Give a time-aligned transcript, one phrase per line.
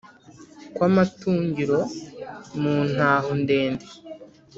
[0.75, 1.79] kwa matungiro
[2.61, 3.87] mu ntaho ndende